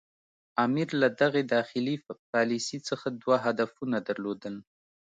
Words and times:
امیر 0.65 0.89
له 1.01 1.07
دغې 1.21 1.43
داخلي 1.55 1.95
پالیسي 2.31 2.77
څخه 2.87 3.07
دوه 3.21 3.37
هدفونه 3.45 3.97
درلودل. 4.07 4.55